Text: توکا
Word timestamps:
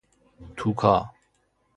توکا 0.55 0.95